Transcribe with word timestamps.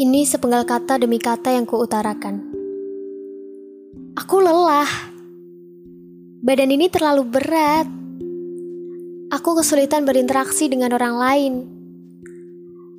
Ini 0.00 0.24
sepenggal 0.24 0.64
kata 0.64 0.96
demi 0.96 1.20
kata 1.20 1.52
yang 1.52 1.68
kuutarakan. 1.68 2.40
Aku 4.16 4.40
lelah. 4.40 4.88
Badan 6.40 6.72
ini 6.72 6.88
terlalu 6.88 7.28
berat. 7.28 7.84
Aku 9.28 9.52
kesulitan 9.60 10.08
berinteraksi 10.08 10.72
dengan 10.72 10.96
orang 10.96 11.14
lain. 11.20 11.54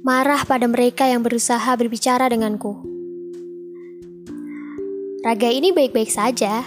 Marah 0.05 0.45
pada 0.45 0.69
mereka 0.69 1.09
yang 1.09 1.25
berusaha 1.25 1.73
berbicara 1.73 2.29
denganku. 2.29 2.77
Raga 5.25 5.49
ini 5.49 5.73
baik-baik 5.73 6.13
saja, 6.13 6.61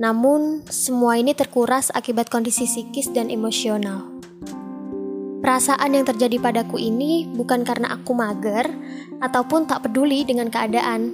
namun 0.00 0.64
semua 0.72 1.20
ini 1.20 1.36
terkuras 1.36 1.92
akibat 1.92 2.32
kondisi 2.32 2.64
psikis 2.64 3.12
dan 3.12 3.28
emosional. 3.28 4.08
Perasaan 5.40 5.96
yang 5.96 6.04
terjadi 6.04 6.36
padaku 6.36 6.76
ini 6.76 7.24
bukan 7.28 7.64
karena 7.64 7.96
aku 7.96 8.12
mager 8.12 8.68
ataupun 9.20 9.68
tak 9.68 9.86
peduli 9.86 10.24
dengan 10.24 10.48
keadaan, 10.48 11.12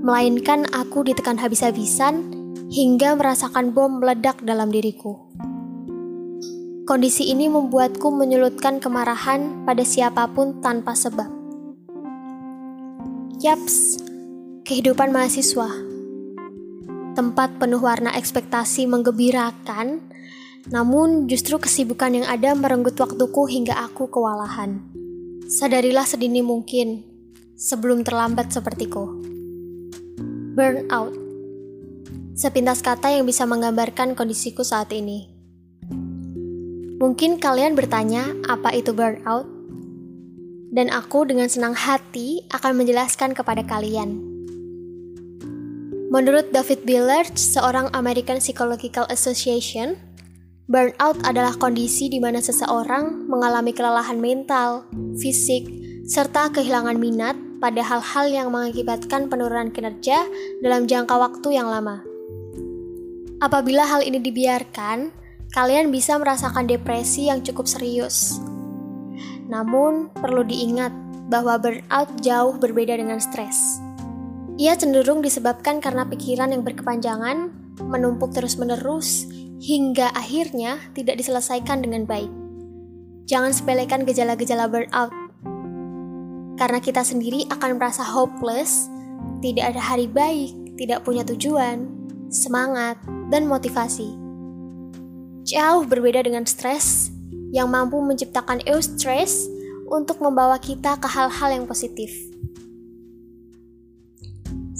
melainkan 0.00 0.64
aku 0.72 1.04
ditekan 1.04 1.36
habis-habisan 1.36 2.32
hingga 2.72 3.14
merasakan 3.16 3.76
bom 3.76 4.00
meledak 4.00 4.40
dalam 4.40 4.72
diriku. 4.72 5.16
Kondisi 6.88 7.30
ini 7.30 7.46
membuatku 7.46 8.10
menyulutkan 8.10 8.82
kemarahan 8.82 9.62
pada 9.62 9.86
siapa 9.86 10.26
pun 10.32 10.58
tanpa 10.58 10.96
sebab. 10.96 11.28
Yaps, 13.38 14.02
kehidupan 14.66 15.14
mahasiswa. 15.14 15.70
Tempat 17.14 17.62
penuh 17.62 17.78
warna 17.78 18.10
ekspektasi 18.16 18.90
menggembirakan 18.90 20.10
namun 20.68 21.24
justru 21.24 21.56
kesibukan 21.56 22.12
yang 22.12 22.26
ada 22.28 22.52
merenggut 22.52 22.94
waktuku 23.00 23.48
hingga 23.48 23.72
aku 23.80 24.12
kewalahan. 24.12 24.84
Sadarilah 25.50 26.06
sedini 26.06 26.46
mungkin 26.46 27.02
sebelum 27.58 28.06
terlambat 28.06 28.54
sepertiku. 28.54 29.18
Burnout. 30.54 31.10
Sepintas 32.38 32.78
kata 32.86 33.10
yang 33.10 33.26
bisa 33.26 33.50
menggambarkan 33.50 34.14
kondisiku 34.14 34.62
saat 34.62 34.94
ini. 34.94 35.26
Mungkin 37.02 37.42
kalian 37.42 37.74
bertanya 37.74 38.30
apa 38.46 38.70
itu 38.78 38.94
burnout? 38.94 39.50
Dan 40.70 40.86
aku 40.86 41.26
dengan 41.26 41.50
senang 41.50 41.74
hati 41.74 42.46
akan 42.54 42.86
menjelaskan 42.86 43.34
kepada 43.34 43.66
kalian. 43.66 44.22
Menurut 46.14 46.54
David 46.54 46.86
Billard, 46.86 47.34
seorang 47.34 47.90
American 47.90 48.38
Psychological 48.38 49.02
Association, 49.10 49.98
Burnout 50.70 51.18
adalah 51.26 51.58
kondisi 51.58 52.06
di 52.06 52.22
mana 52.22 52.38
seseorang 52.38 53.26
mengalami 53.26 53.74
kelelahan 53.74 54.22
mental, 54.22 54.86
fisik, 55.18 55.66
serta 56.06 56.54
kehilangan 56.54 56.94
minat 56.94 57.34
pada 57.58 57.82
hal-hal 57.82 58.30
yang 58.30 58.54
mengakibatkan 58.54 59.26
penurunan 59.26 59.74
kinerja 59.74 60.22
dalam 60.62 60.86
jangka 60.86 61.10
waktu 61.18 61.58
yang 61.58 61.66
lama. 61.66 62.06
Apabila 63.42 63.82
hal 63.82 64.06
ini 64.06 64.22
dibiarkan, 64.22 65.10
kalian 65.50 65.90
bisa 65.90 66.14
merasakan 66.22 66.70
depresi 66.70 67.26
yang 67.26 67.42
cukup 67.42 67.66
serius. 67.66 68.38
Namun, 69.50 70.14
perlu 70.14 70.46
diingat 70.46 70.94
bahwa 71.26 71.58
burnout 71.58 72.14
jauh 72.22 72.54
berbeda 72.54 72.94
dengan 72.94 73.18
stres. 73.18 73.82
Ia 74.54 74.78
cenderung 74.78 75.18
disebabkan 75.18 75.82
karena 75.82 76.06
pikiran 76.06 76.54
yang 76.54 76.62
berkepanjangan, 76.62 77.50
menumpuk 77.82 78.30
terus-menerus, 78.30 79.26
hingga 79.60 80.08
akhirnya 80.16 80.80
tidak 80.96 81.20
diselesaikan 81.20 81.84
dengan 81.84 82.08
baik. 82.08 82.32
Jangan 83.28 83.52
sepelekan 83.52 84.08
gejala-gejala 84.08 84.66
burnout, 84.66 85.12
karena 86.60 86.76
kita 86.76 87.00
sendiri 87.00 87.48
akan 87.52 87.80
merasa 87.80 88.04
hopeless, 88.04 88.88
tidak 89.44 89.76
ada 89.76 89.80
hari 89.80 90.04
baik, 90.08 90.52
tidak 90.80 91.04
punya 91.04 91.24
tujuan, 91.28 91.88
semangat, 92.32 92.96
dan 93.28 93.48
motivasi. 93.48 94.12
Jauh 95.44 95.88
berbeda 95.88 96.20
dengan 96.20 96.44
stres 96.44 97.08
yang 97.48 97.72
mampu 97.72 98.00
menciptakan 98.04 98.60
eustress 98.68 99.48
untuk 99.88 100.20
membawa 100.20 100.60
kita 100.60 101.00
ke 101.00 101.08
hal-hal 101.08 101.50
yang 101.50 101.64
positif. 101.64 102.12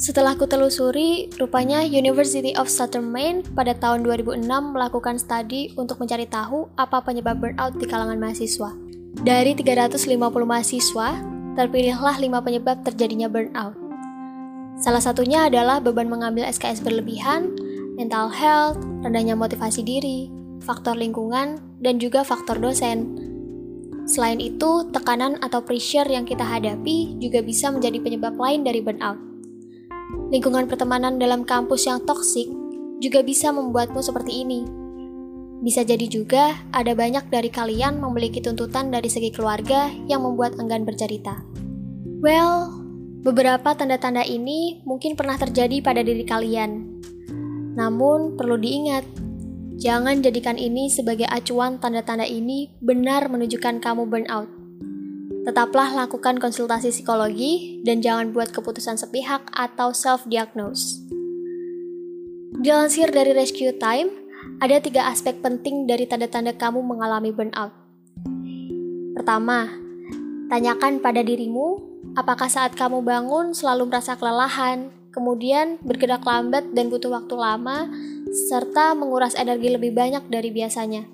Setelah 0.01 0.33
kutelusuri, 0.33 1.29
rupanya 1.37 1.85
University 1.85 2.57
of 2.57 2.73
Southern 2.73 3.13
Maine 3.13 3.45
pada 3.53 3.77
tahun 3.77 4.01
2006 4.01 4.49
melakukan 4.49 5.21
studi 5.21 5.77
untuk 5.77 6.01
mencari 6.01 6.25
tahu 6.25 6.73
apa 6.81 7.05
penyebab 7.05 7.37
burnout 7.37 7.77
di 7.77 7.85
kalangan 7.85 8.17
mahasiswa. 8.17 8.73
Dari 9.21 9.53
350 9.53 10.17
mahasiswa, 10.49 11.21
terpilihlah 11.53 12.17
5 12.17 12.33
penyebab 12.33 12.81
terjadinya 12.81 13.29
burnout. 13.29 13.77
Salah 14.81 15.05
satunya 15.05 15.53
adalah 15.53 15.85
beban 15.85 16.09
mengambil 16.09 16.49
SKS 16.49 16.81
berlebihan, 16.81 17.53
mental 18.01 18.33
health, 18.33 18.81
rendahnya 19.05 19.37
motivasi 19.37 19.85
diri, 19.85 20.33
faktor 20.65 20.97
lingkungan, 20.97 21.61
dan 21.85 22.01
juga 22.01 22.25
faktor 22.25 22.57
dosen. 22.57 23.21
Selain 24.09 24.41
itu, 24.41 24.81
tekanan 24.97 25.37
atau 25.45 25.61
pressure 25.61 26.09
yang 26.09 26.25
kita 26.25 26.41
hadapi 26.41 27.21
juga 27.21 27.45
bisa 27.45 27.69
menjadi 27.69 28.01
penyebab 28.01 28.41
lain 28.41 28.65
dari 28.65 28.81
burnout. 28.81 29.30
Lingkungan 30.31 30.71
pertemanan 30.71 31.19
dalam 31.19 31.43
kampus 31.43 31.91
yang 31.91 32.07
toksik 32.07 32.47
juga 33.03 33.27
bisa 33.27 33.51
membuatmu 33.51 33.99
seperti 33.99 34.47
ini. 34.47 34.63
Bisa 35.59 35.83
jadi 35.83 36.07
juga 36.07 36.55
ada 36.71 36.95
banyak 36.95 37.27
dari 37.35 37.51
kalian 37.51 37.99
memiliki 37.99 38.39
tuntutan 38.39 38.95
dari 38.95 39.11
segi 39.11 39.35
keluarga 39.35 39.91
yang 40.07 40.23
membuat 40.23 40.55
enggan 40.63 40.87
bercerita. 40.87 41.43
Well, 42.23 42.71
beberapa 43.27 43.75
tanda-tanda 43.75 44.23
ini 44.23 44.87
mungkin 44.87 45.19
pernah 45.19 45.35
terjadi 45.35 45.83
pada 45.83 46.07
diri 46.07 46.23
kalian. 46.23 47.03
Namun, 47.75 48.39
perlu 48.39 48.55
diingat, 48.55 49.03
jangan 49.83 50.23
jadikan 50.23 50.55
ini 50.55 50.95
sebagai 50.95 51.27
acuan 51.27 51.83
tanda-tanda 51.83 52.25
ini 52.25 52.71
benar 52.79 53.27
menunjukkan 53.27 53.83
kamu 53.83 54.07
burnout. 54.07 54.60
Tetaplah 55.41 55.97
lakukan 55.97 56.37
konsultasi 56.37 56.93
psikologi 56.93 57.81
dan 57.81 58.05
jangan 58.05 58.29
buat 58.29 58.53
keputusan 58.53 59.01
sepihak 59.01 59.49
atau 59.57 59.97
self-diagnose. 59.97 61.01
Dilansir 62.61 63.09
dari 63.09 63.33
Rescue 63.33 63.73
Time, 63.81 64.13
ada 64.61 64.77
tiga 64.85 65.09
aspek 65.09 65.41
penting 65.41 65.89
dari 65.89 66.05
tanda-tanda 66.05 66.53
kamu 66.53 66.85
mengalami 66.85 67.33
burnout. 67.33 67.73
Pertama, 69.17 69.73
tanyakan 70.53 71.01
pada 71.01 71.25
dirimu 71.25 71.81
apakah 72.21 72.53
saat 72.53 72.77
kamu 72.77 73.01
bangun 73.01 73.57
selalu 73.57 73.89
merasa 73.89 74.21
kelelahan, 74.21 74.93
kemudian 75.09 75.81
bergerak 75.81 76.21
lambat 76.21 76.69
dan 76.77 76.93
butuh 76.93 77.17
waktu 77.17 77.33
lama, 77.33 77.89
serta 78.29 78.93
menguras 78.93 79.33
energi 79.41 79.73
lebih 79.73 79.97
banyak 79.97 80.29
dari 80.29 80.53
biasanya. 80.53 81.09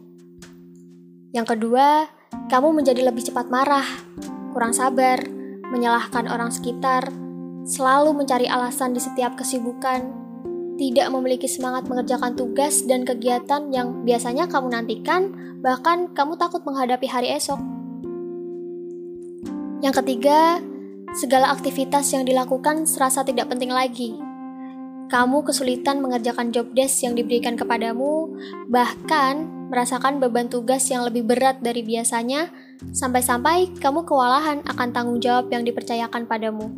Yang 1.31 1.47
kedua, 1.55 2.16
kamu 2.47 2.83
menjadi 2.83 3.07
lebih 3.07 3.27
cepat 3.27 3.51
marah, 3.51 3.87
kurang 4.55 4.73
sabar, 4.73 5.23
menyalahkan 5.71 6.31
orang 6.31 6.55
sekitar, 6.55 7.11
selalu 7.67 8.15
mencari 8.15 8.47
alasan 8.47 8.95
di 8.95 9.01
setiap 9.03 9.35
kesibukan, 9.35 10.07
tidak 10.79 11.09
memiliki 11.11 11.49
semangat 11.49 11.89
mengerjakan 11.91 12.37
tugas 12.37 12.85
dan 12.85 13.03
kegiatan 13.03 13.73
yang 13.73 14.07
biasanya 14.07 14.47
kamu 14.47 14.71
nantikan, 14.71 15.33
bahkan 15.65 16.13
kamu 16.13 16.37
takut 16.39 16.63
menghadapi 16.63 17.09
hari 17.09 17.33
esok. 17.35 17.59
Yang 19.81 20.05
ketiga, 20.05 20.61
segala 21.17 21.53
aktivitas 21.53 22.13
yang 22.13 22.29
dilakukan 22.29 22.85
serasa 22.85 23.25
tidak 23.25 23.49
penting 23.49 23.73
lagi. 23.73 24.17
Kamu 25.07 25.47
kesulitan 25.47 26.03
mengerjakan 26.03 26.51
job 26.51 26.75
desk 26.75 27.07
yang 27.07 27.15
diberikan 27.15 27.55
kepadamu, 27.55 28.37
bahkan 28.67 29.56
merasakan 29.67 30.23
beban 30.23 30.47
tugas 30.47 30.87
yang 30.89 31.03
lebih 31.07 31.27
berat 31.27 31.59
dari 31.61 31.83
biasanya, 31.83 32.51
sampai-sampai 32.93 33.77
kamu 33.79 34.07
kewalahan 34.07 34.63
akan 34.67 34.89
tanggung 34.95 35.19
jawab 35.19 35.51
yang 35.51 35.67
dipercayakan 35.67 36.27
padamu. 36.27 36.71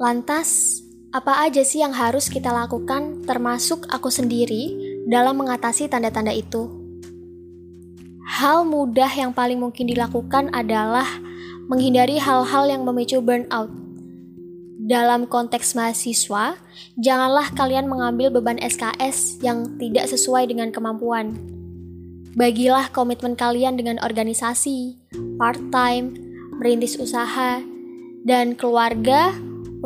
Lantas, 0.00 0.80
apa 1.10 1.42
aja 1.42 1.60
sih 1.66 1.82
yang 1.82 1.92
harus 1.92 2.30
kita 2.30 2.54
lakukan, 2.54 3.26
termasuk 3.26 3.90
aku 3.90 4.08
sendiri, 4.08 4.78
dalam 5.10 5.42
mengatasi 5.42 5.90
tanda-tanda 5.90 6.30
itu? 6.30 6.70
Hal 8.30 8.62
mudah 8.62 9.10
yang 9.10 9.34
paling 9.34 9.58
mungkin 9.58 9.90
dilakukan 9.90 10.54
adalah 10.54 11.04
menghindari 11.66 12.16
hal-hal 12.22 12.70
yang 12.70 12.86
memicu 12.86 13.18
burnout. 13.18 13.68
Dalam 14.90 15.30
konteks 15.30 15.78
mahasiswa, 15.78 16.58
janganlah 16.98 17.54
kalian 17.54 17.86
mengambil 17.86 18.34
beban 18.34 18.58
SKS 18.58 19.38
yang 19.38 19.78
tidak 19.78 20.10
sesuai 20.10 20.50
dengan 20.50 20.74
kemampuan. 20.74 21.38
Bagilah 22.34 22.90
komitmen 22.90 23.38
kalian 23.38 23.78
dengan 23.78 24.02
organisasi, 24.02 24.98
part-time, 25.38 26.18
merintis 26.58 26.98
usaha, 26.98 27.62
dan 28.26 28.58
keluarga 28.58 29.30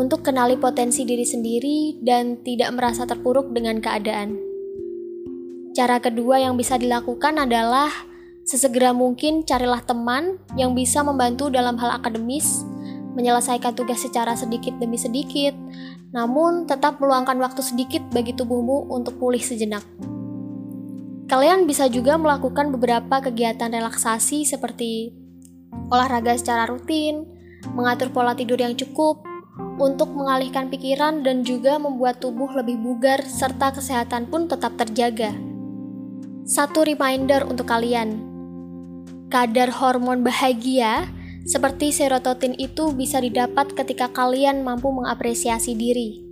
untuk 0.01 0.25
kenali 0.25 0.56
potensi 0.56 1.05
diri 1.05 1.29
sendiri 1.29 2.00
dan 2.00 2.41
tidak 2.41 2.73
merasa 2.73 3.05
terpuruk 3.05 3.53
dengan 3.53 3.85
keadaan. 3.85 4.41
Cara 5.77 6.00
kedua 6.00 6.41
yang 6.41 6.57
bisa 6.57 6.81
dilakukan 6.81 7.45
adalah 7.45 7.93
sesegera 8.49 8.97
mungkin 8.97 9.45
carilah 9.45 9.85
teman 9.85 10.41
yang 10.57 10.73
bisa 10.73 11.05
membantu 11.05 11.53
dalam 11.53 11.77
hal 11.77 12.00
akademis 12.00 12.65
menyelesaikan 13.14 13.75
tugas 13.78 14.02
secara 14.02 14.34
sedikit 14.34 14.75
demi 14.78 14.99
sedikit, 14.99 15.55
namun 16.14 16.66
tetap 16.66 16.99
meluangkan 16.99 17.38
waktu 17.38 17.62
sedikit 17.62 18.02
bagi 18.11 18.34
tubuhmu 18.34 18.90
untuk 18.90 19.19
pulih 19.19 19.43
sejenak. 19.43 19.82
Kalian 21.25 21.64
bisa 21.64 21.88
juga 21.88 22.20
melakukan 22.20 22.69
beberapa 22.70 23.19
kegiatan 23.25 23.72
relaksasi 23.72 24.44
seperti 24.44 25.11
olahraga 25.88 26.37
secara 26.37 26.69
rutin, 26.69 27.25
mengatur 27.72 28.12
pola 28.12 28.37
tidur 28.37 28.61
yang 28.61 28.76
cukup, 28.76 29.25
untuk 29.78 30.11
mengalihkan 30.14 30.70
pikiran 30.70 31.22
dan 31.22 31.43
juga 31.43 31.78
membuat 31.78 32.22
tubuh 32.22 32.50
lebih 32.55 32.78
bugar 32.78 33.22
serta 33.22 33.75
kesehatan 33.75 34.31
pun 34.31 34.46
tetap 34.46 34.75
terjaga. 34.78 35.34
Satu 36.44 36.84
reminder 36.84 37.46
untuk 37.49 37.66
kalian. 37.66 38.20
Kadar 39.32 39.72
hormon 39.72 40.22
bahagia 40.22 41.08
seperti 41.44 41.93
serotonin 41.93 42.56
itu 42.56 42.96
bisa 42.96 43.20
didapat 43.20 43.76
ketika 43.76 44.08
kalian 44.08 44.64
mampu 44.64 44.88
mengapresiasi 44.88 45.76
diri. 45.76 46.25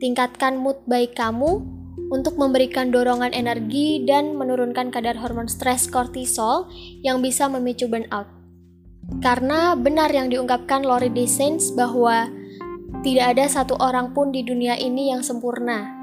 Tingkatkan 0.00 0.58
mood 0.58 0.80
baik 0.88 1.14
kamu 1.14 1.62
untuk 2.08 2.40
memberikan 2.40 2.88
dorongan 2.88 3.36
energi 3.36 4.02
dan 4.08 4.34
menurunkan 4.36 4.88
kadar 4.88 5.20
hormon 5.20 5.48
stres 5.48 5.86
kortisol 5.88 6.68
yang 7.04 7.20
bisa 7.20 7.46
memicu 7.46 7.86
burnout. 7.88 8.28
Karena 9.20 9.76
benar 9.76 10.08
yang 10.08 10.32
diungkapkan 10.32 10.82
Lori 10.82 11.12
Desens 11.12 11.68
bahwa 11.76 12.32
tidak 13.04 13.36
ada 13.36 13.44
satu 13.48 13.76
orang 13.80 14.16
pun 14.16 14.32
di 14.32 14.40
dunia 14.40 14.76
ini 14.80 15.12
yang 15.12 15.20
sempurna. 15.20 16.00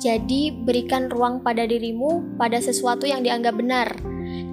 Jadi, 0.00 0.48
berikan 0.52 1.12
ruang 1.12 1.44
pada 1.44 1.68
dirimu 1.68 2.36
pada 2.40 2.56
sesuatu 2.56 3.04
yang 3.04 3.20
dianggap 3.20 3.52
benar 3.52 3.88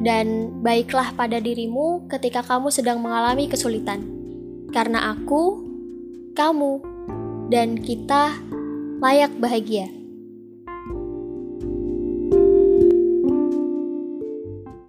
dan 0.02 0.54
baiklah 0.62 1.12
pada 1.18 1.42
dirimu 1.42 2.06
ketika 2.12 2.46
kamu 2.46 2.70
sedang 2.70 3.02
mengalami 3.02 3.50
kesulitan. 3.50 4.06
Karena 4.70 5.16
aku, 5.16 5.64
kamu, 6.38 6.84
dan 7.50 7.80
kita 7.80 8.36
layak 9.02 9.34
bahagia. 9.42 9.97